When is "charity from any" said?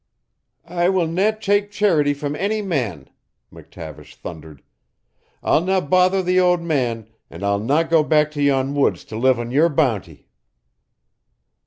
1.69-2.63